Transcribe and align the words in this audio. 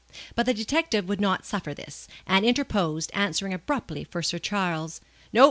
But 0.33 0.47
the 0.47 0.53
detective 0.55 1.07
would 1.07 1.21
not 1.21 1.45
suffer 1.45 1.75
this, 1.75 2.07
and 2.25 2.43
interposed, 2.43 3.11
answering 3.13 3.53
abruptly 3.53 4.03
for 4.03 4.23
Sir 4.23 4.39
Charles: 4.39 4.99
"No. 5.31 5.39